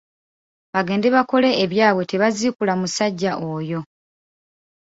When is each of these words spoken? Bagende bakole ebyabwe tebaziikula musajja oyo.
Bagende 0.75 1.07
bakole 1.15 1.49
ebyabwe 1.63 2.03
tebaziikula 2.11 2.73
musajja 2.81 3.31
oyo. 3.53 3.79